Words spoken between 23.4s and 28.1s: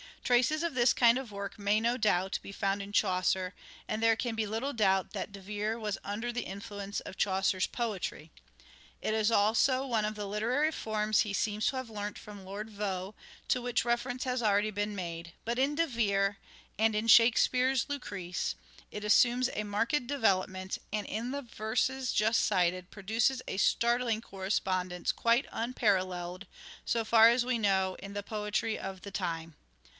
a startling correspondence quite unparalleled, so far as we know,